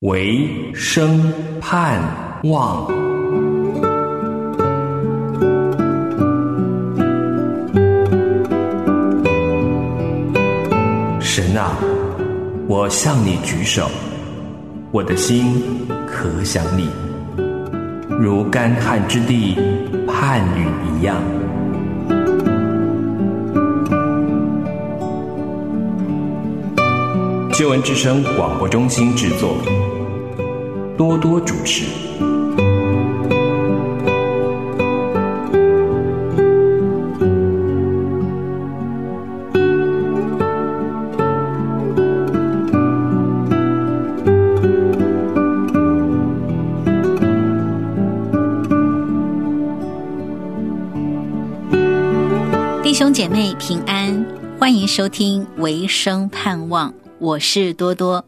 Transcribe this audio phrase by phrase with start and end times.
[0.00, 1.30] 为生
[1.60, 2.00] 盼
[2.44, 2.86] 望。
[11.20, 11.76] 神啊，
[12.66, 13.90] 我向你举手，
[14.90, 15.62] 我的心
[16.06, 16.88] 可想你，
[18.18, 19.54] 如干旱之地
[20.08, 21.14] 盼雨一样。
[27.52, 29.54] 新闻之声广播中心制作，
[31.00, 31.86] 多多主持。
[52.82, 54.22] 弟兄姐妹平安，
[54.58, 58.22] 欢迎收听《唯生盼望》，我是多多。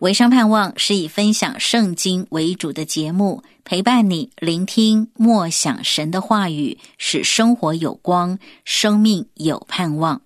[0.00, 10.22] 唯商盼望是以分享圣经为主的节目，陪伴你聆听默想神的话语，使生活有光，生命有盼望。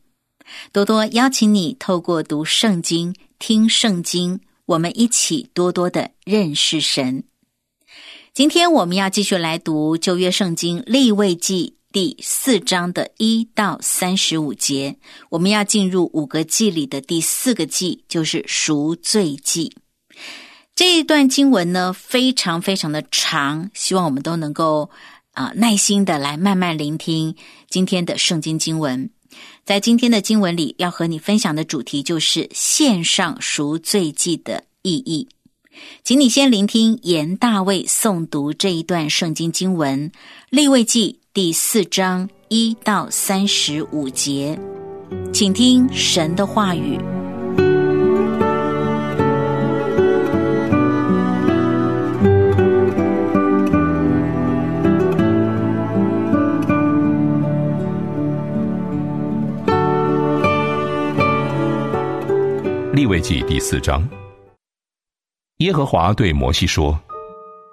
[0.73, 7.25] 多多邀请你透过读圣经、听圣经，我们一起多多的认识神。
[8.35, 14.97] 今天我们要继续来读旧约圣经立位记第四章的一到三十五节，
[15.29, 19.71] 我们要进入五个祭里的第四个祭，就是赎罪祭。
[20.75, 24.89] 这一段经文呢，非常非常的长，希望我们都能够
[25.33, 27.37] 啊、耐心的来慢慢聆听
[27.69, 29.11] 今天的圣经经文。
[29.65, 35.29] 在今天的经文里，要和你分享的主题就是献上赎罪祭的意义。
[36.05, 40.11] 请你先聆听严大卫诵读这一段圣经经文，
[40.51, 44.59] 《立位记》第四章一到三十五节，
[45.33, 46.99] 请听神的话语。
[62.93, 64.07] 利未记第四章，
[65.61, 67.01] 耶和华对摩西说：“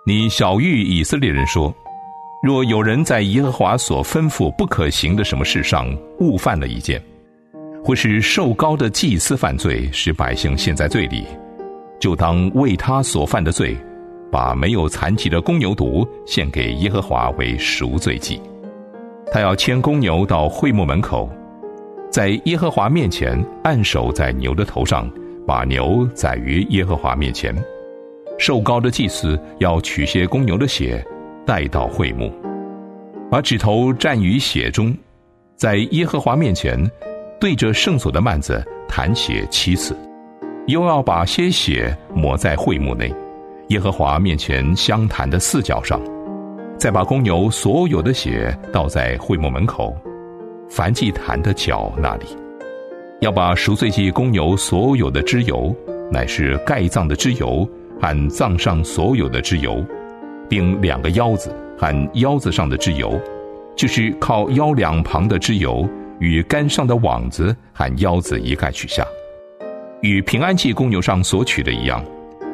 [0.08, 1.76] 你小谕以色列人说，
[2.42, 7.02] 若有人在耶和华所吩咐不可行的什么事上误犯了一件，
[7.84, 11.26] 或是受高的祭司犯罪，使百姓陷在罪里，
[12.00, 13.76] 就当为他所犯的罪，
[14.32, 18.42] 把没有残疾的公牛犊献给耶和华为赎罪祭。
[19.34, 21.30] 他要牵公牛到会幕门口。”
[22.10, 25.12] 在耶和华面前按手在牛的头上，
[25.46, 27.54] 把牛宰于耶和华面前。
[28.40, 31.06] 受膏的祭司要取些公牛的血，
[31.50, 32.32] 带到会幕，
[33.32, 34.96] 把指头蘸于血中，
[35.56, 36.80] 在耶和华面前
[37.40, 39.98] 对着圣所的幔子弹血七次，
[40.68, 43.12] 又要把些血抹在会幕内，
[43.70, 46.00] 耶和华面前相弹的四角上，
[46.78, 49.92] 再把公牛所有的血倒在会幕门口。
[50.70, 52.28] 凡祭坛的脚那里，
[53.22, 55.76] 要把赎罪祭公牛所有的脂油，
[56.12, 57.68] 乃是盖脏的脂油
[58.00, 59.84] 和脏上所有的脂油，
[60.50, 63.18] 并两个腰子和腰子上的脂油，
[63.76, 65.88] 就是靠腰两旁的脂油
[66.20, 69.06] 与杆上的网子和腰子一概取下，
[70.02, 72.04] 与平安祭公牛上所取的一样，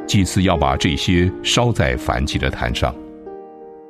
[0.06, 2.94] 祭司要把这些烧在燔祭的坛上。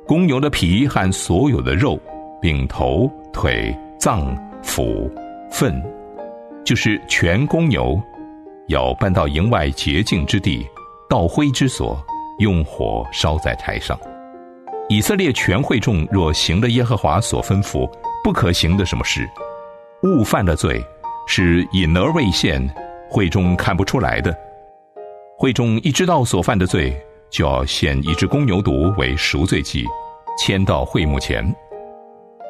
[0.06, 1.98] 公牛的皮和所有的肉，
[2.40, 3.76] 并头腿。
[3.98, 5.10] 脏腑
[5.50, 5.82] 粪，
[6.62, 8.00] 就是全公牛，
[8.68, 10.64] 要搬到营外洁净之地，
[11.08, 11.98] 倒灰之所，
[12.38, 13.98] 用火烧在台上。
[14.88, 17.90] 以色列全会众若行了耶和华所吩咐
[18.22, 19.28] 不可行的什么事，
[20.02, 20.80] 误犯了罪，
[21.26, 22.62] 是隐而未现，
[23.10, 24.32] 会众看不出来的。
[25.36, 26.96] 会众一知道所犯的罪，
[27.30, 29.84] 就要献一只公牛犊为赎罪祭，
[30.38, 31.44] 牵到会幕前。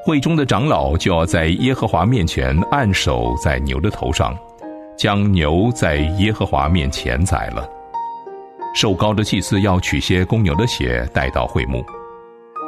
[0.05, 4.39] 会中的长老就要在耶和华面前按手在牛的头上，
[4.97, 7.69] 将牛在耶和华面前宰了。
[8.77, 11.83] 受膏的祭司要取些公牛的血带到会幕，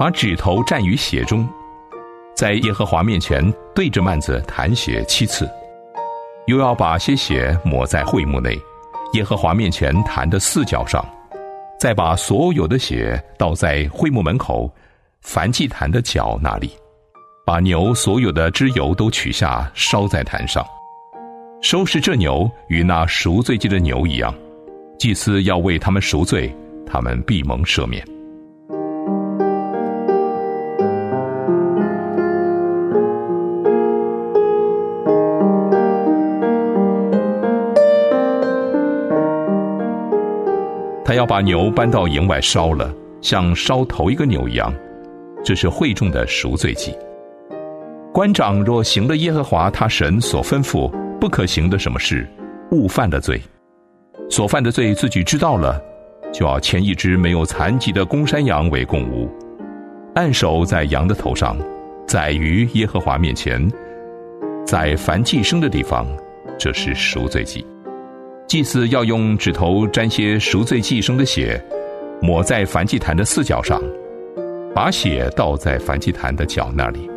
[0.01, 1.47] 把指头蘸于血中，
[2.35, 3.45] 在耶和华面前
[3.75, 5.47] 对着幔子弹血七次，
[6.47, 8.59] 又要把些血抹在会幕内，
[9.13, 11.05] 耶和华面前弹的四角上，
[11.79, 14.75] 再把所有的血倒在会幕门口
[15.23, 16.71] 燔祭坛的角那里。
[17.45, 20.65] 把牛所有的脂油都取下，烧在坛上。
[21.61, 24.35] 收拾这牛与那赎罪祭的牛一样，
[24.99, 26.53] 祭司要为他们赎罪，
[26.85, 28.05] 他们必蒙赦免。
[41.05, 44.75] 他要把牛搬到营外烧了，像烧头一个牛一样，
[45.45, 46.93] 这是会众的赎罪祭。
[48.13, 50.91] 官长若行了耶和华他神所吩咐
[51.21, 52.29] 不可行的什么事，
[52.73, 53.41] 误犯了罪，
[54.31, 55.83] 所犯的罪自己知道了，
[56.33, 59.29] 就要牵一只没有残疾的公山羊为供物，
[60.15, 61.57] 按手在羊的头上，
[62.07, 63.67] 宰于耶和华面前，
[64.67, 66.07] 在凡祭生的地方，
[66.59, 67.67] 这是赎罪祭。
[68.47, 71.63] 祭司要用指头沾些赎罪祭生的血，
[72.21, 73.83] 抹在燔祭坛的四角上，
[74.75, 77.11] 把血倒在燔祭坛的角那里。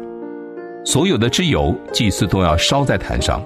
[0.85, 3.43] 所有的脂油，祭司都要烧在坛上，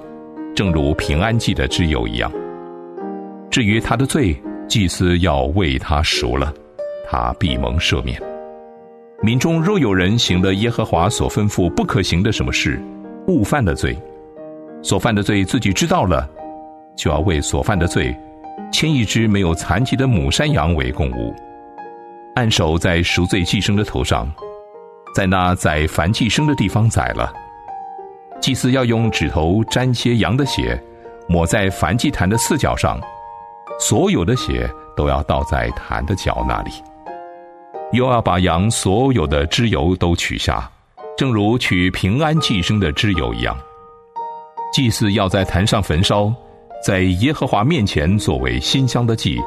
[0.54, 2.32] 正如平安祭的脂油一样。
[3.56, 4.38] 至于他的罪，
[4.68, 6.52] 祭司要为他赎了，
[7.08, 8.20] 他必蒙赦免。
[9.22, 12.78] 民众若有人行了耶和华所吩咐不可行的什么事，
[13.28, 13.96] 误犯的罪，
[14.82, 16.28] 所犯的罪自己知道了，
[16.98, 18.14] 就要为所犯的罪，
[18.70, 21.34] 牵一只没有残疾的母山羊为供物，
[22.34, 24.30] 按手在赎罪祭生的头上。
[25.14, 27.32] 在那宰燔祭生的地方宰了，
[28.38, 30.78] 祭司要用指头沾些羊的血，
[31.26, 33.00] 抹在燔祭坛的四角上，
[33.78, 36.70] 所有的血都要倒在坛的角那里。
[37.92, 40.68] 又要把羊所有的脂油都取下，
[41.16, 43.56] 正如取平安祭生的脂油一样。
[44.72, 46.32] 祭祀要在坛上焚烧，
[46.84, 49.40] 在耶和华面前作为馨香的祭，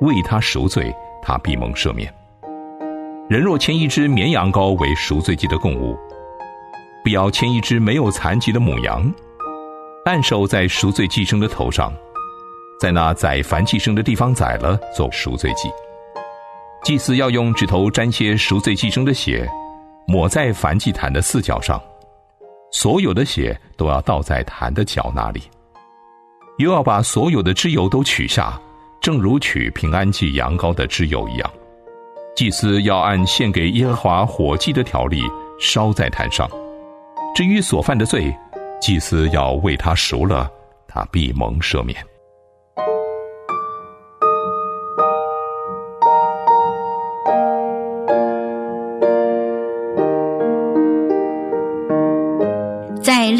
[0.00, 2.12] 为他赎罪，他必蒙赦免。
[3.28, 5.96] 人若牵一只绵羊羔为赎罪祭的供物，
[7.04, 9.12] 必要牵一只没有残疾的母羊，
[10.04, 11.92] 按手在赎罪祭生的头上，
[12.80, 15.68] 在那宰凡祭生的地方宰了，做赎罪祭。
[16.82, 19.46] 祭司要用指头沾些赎罪祭生的血，
[20.06, 21.78] 抹在燔祭坛的四角上，
[22.72, 25.42] 所有的血都要倒在坛的角那里。
[26.56, 28.58] 又要把所有的脂油都取下，
[28.98, 31.50] 正如取平安祭羊羔的脂油一样。
[32.34, 35.20] 祭司要按献给耶和华火祭的条例
[35.58, 36.48] 烧在坛上。
[37.34, 38.34] 至于所犯的罪，
[38.80, 40.50] 祭司要为他赎了，
[40.88, 42.02] 他必蒙赦免。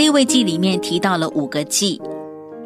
[0.01, 2.01] 立位记里面提到了五个祭，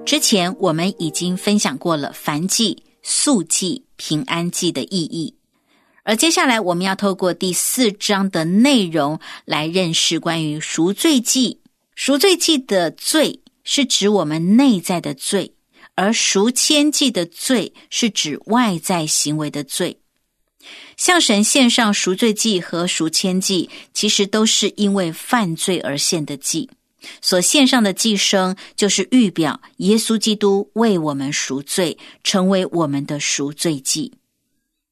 [0.07, 5.35] 之前我们已经分享过了凡祭、素祭、平安祭的意义。
[6.05, 11.59] 而接下来，我们要透过第四章的内容来认识关于赎罪祭。
[11.97, 15.57] 赎罪祭的罪是指我们内在的罪，
[15.97, 19.99] 而赎愆祭的罪是指外在行为的罪。
[20.97, 26.71] 向神献上赎罪祭和赎愆祭，其实都是因为犯罪而献的祭。
[27.21, 34.13] 所献上的祭牲，就是预表耶稣基督为我们赎罪，成为我们的赎罪祭。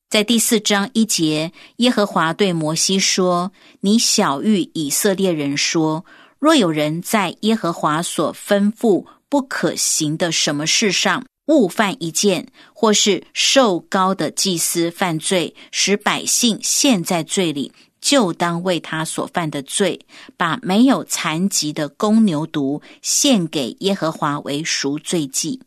[0.08, 3.50] 在第四章一节，耶和华对摩西说
[3.80, 6.04] ：“你小谕以色列人说，
[6.38, 17.72] 若有人在耶和华所吩咐不可行的什么事上误犯一件，或是受高的祭司犯罪，使百姓陷在罪里，
[18.02, 19.98] 就当为他所犯的罪，
[20.36, 25.62] 把没有残疾的公牛犊献给耶和华为赎罪祭。”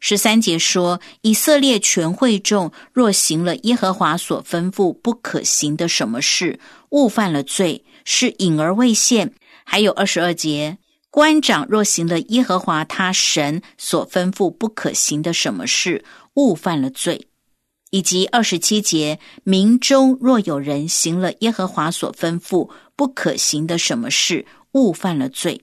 [0.00, 9.32] 十三节说，以色列全会众若行了耶和华所吩咐不可行的什么事，误犯了罪，是隐而未现。
[9.64, 10.76] 还有二十二节，
[11.10, 16.04] 官长若行了耶和华他神所吩咐不可行的什么事，
[16.34, 17.26] 误犯了罪，
[17.94, 25.60] 以及二十七节，民中若有人行了耶和华所吩咐不可行的什么事，误犯了罪。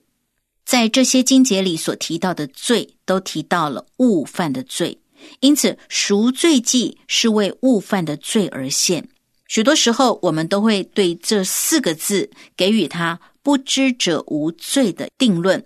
[0.64, 4.98] 在这些经节里所提到的罪，都提到了误犯的罪，
[5.40, 9.06] 因此赎罪祭是为误犯的罪而献。
[9.46, 15.62] 许多时候，我们都会对这四个字给予他“不知者无罪”的定论。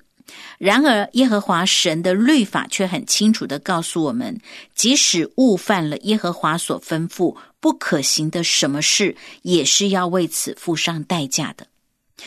[0.59, 4.40] 然而，耶和华神的律法却很清楚的告诉我们，
[4.75, 11.66] 即使误犯了耶和华所吩咐不可行的什么事，也是要为此付上代价的。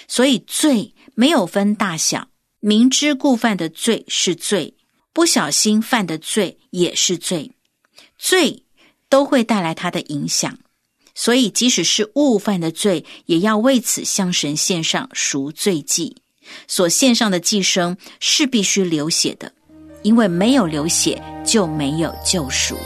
[0.07, 2.29] 所以，罪没有分大小。
[2.61, 4.75] 明知故犯的罪是罪，
[5.13, 7.51] 不小心犯的罪也是罪，
[8.17, 8.63] 罪
[9.07, 10.57] 都会带来他的影响。
[11.15, 16.17] 所以，即使是误犯的罪，也要为此向神献上赎罪祭。
[16.67, 19.51] 所献上的寄生是必须流血的
[20.03, 22.77] 因为没有流血就没有救赎。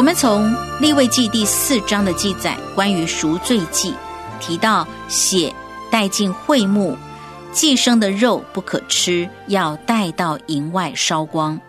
[0.00, 3.92] 我们从立位记第四章的记载，关于赎罪记，
[4.40, 5.54] 提到血
[5.90, 6.96] 带进会幕，
[7.52, 11.60] 寄生的肉不可吃，要带到营外烧光。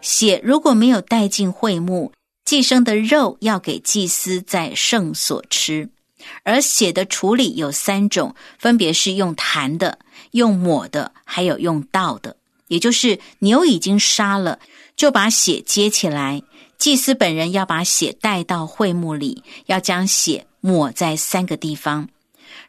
[0.00, 2.10] 血如果没有带进会幕，
[2.44, 5.88] 寄生的肉要给祭司在圣所吃。
[6.42, 10.00] 而血的处理有三种，分别是用弹的、
[10.32, 12.34] 用抹的，还有用倒的。
[12.66, 14.58] 也就是牛已经杀了，
[14.96, 16.42] 就把血接起来。
[16.78, 22.08] 祭司本人要把血带到会幕里，要将血抹在三个地方。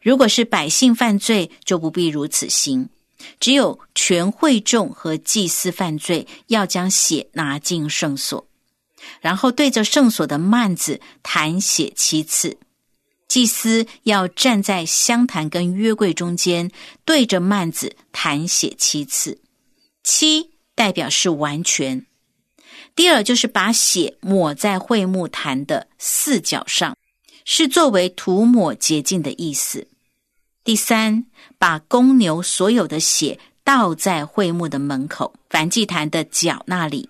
[0.01, 2.89] 如果是百姓犯罪，就不必如此行。
[3.39, 8.48] 只有全会众和祭司犯罪，要将血拿进圣所，
[9.22, 12.58] 然后对着圣所的幔子弹血七次。
[13.28, 16.72] 祭司要站在香坛跟约柜中间，
[17.06, 19.39] 对着幔子弹血七次。
[20.04, 22.06] 七代表是完全。
[22.96, 26.98] 第二就是把血抹在会幕坛的四角上，
[27.46, 29.88] 是作为涂抹洁净的意思。
[30.63, 31.25] 第三，
[31.58, 37.10] 把公牛所有的血倒在会幕的门口，梵祭坛的角那里。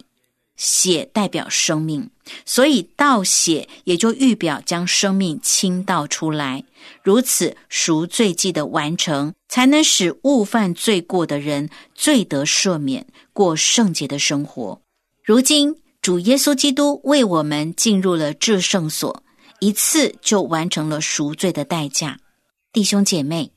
[0.56, 2.10] 血代表生命，
[2.46, 6.66] 所以倒血也就预表将生命倾倒出来。
[7.02, 14.82] 如此赎罪祭的完成，才能使误犯罪过的人罪得赦免，过圣洁的生活。
[15.30, 19.22] 如今主耶稣基督为我们进入了至圣所，
[19.60, 22.18] 一次就完成了赎罪的代价。
[22.74, 23.52] 弟兄姐妹。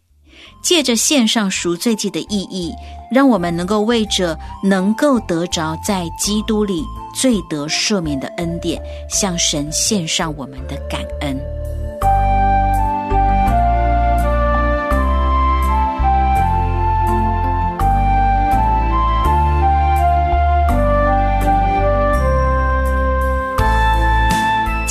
[0.62, 2.72] 借着献上赎罪祭的意义，
[3.10, 6.82] 让我们能够为着能够得着在基督里
[7.18, 11.61] 罪得赦免的恩典，向神献上我们的感恩。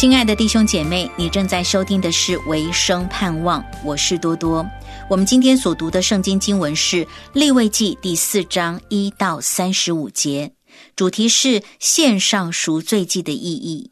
[0.02, 4.66] 亲爱的弟兄姐妹，你正在收听的是《唯生盼望》，我是多多。
[5.08, 10.54] 我们今天所读的圣经经文是《立位记》第四章一到三十五节，
[10.96, 13.92] 主题是献上赎罪祭的意义。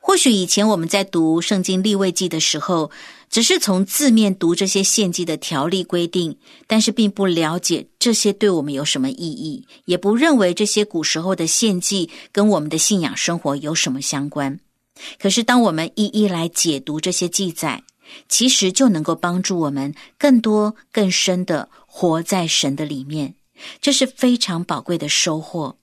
[0.00, 2.90] 或许以前我们在读圣经《立位记》的时候，
[3.28, 14.58] 只是从字面读这些献祭的条例规定，但是并不了解这些对我们有什么意义，也不认为这些古时候的献祭跟我们的信仰生活有什么相关。
[15.18, 17.82] 可是，当我们一一来解读这些记载，
[18.28, 23.34] 其实就能够帮助我们更多、更深的活在神的里面，
[23.80, 25.76] 这是非常宝贵的收获。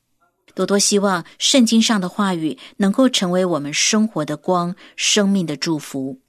[0.56, 6.20] 多多希望圣经上的话语能够成为我们生活的光、生命的祝福。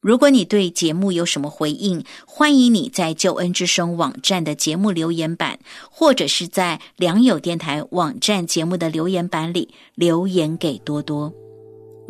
[0.00, 5.60] 如果你对节目有什么回应，欢迎你在救恩之声网站的节目留言板，
[5.92, 11.32] 或者是在良友电台网站节目的留言板里留言给多多。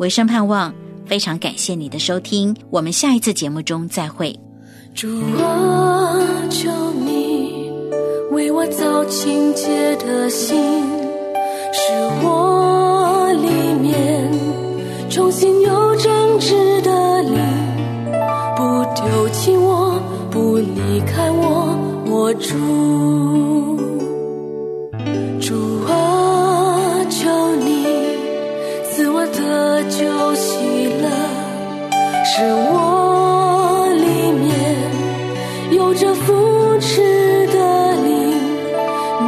[0.03, 4.37] 唯生盼望，非常感谢你的收听，我们下一次节目中再会。
[4.93, 5.07] 主
[5.41, 6.19] 啊，
[6.49, 6.69] 求
[7.05, 7.71] 你
[8.31, 10.61] 为我造清洁的心，
[11.71, 13.47] 使我里
[13.81, 14.29] 面
[15.09, 17.39] 重新有正直的灵，
[18.57, 19.97] 不丢弃我，
[20.29, 23.72] 不离开我，我主。
[29.33, 31.09] 就喜乐，
[32.23, 34.51] 是我里面
[35.71, 37.01] 有着扶持
[37.47, 38.31] 的灵，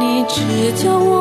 [0.00, 1.15] 你只叫我。